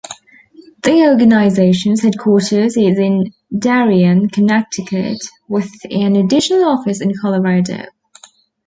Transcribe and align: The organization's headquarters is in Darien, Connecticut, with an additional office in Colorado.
The 0.81 1.07
organization's 1.07 2.01
headquarters 2.01 2.75
is 2.75 2.97
in 2.97 3.35
Darien, 3.55 4.29
Connecticut, 4.31 5.19
with 5.47 5.69
an 5.91 6.15
additional 6.15 6.65
office 6.65 7.01
in 7.01 7.13
Colorado. 7.21 7.85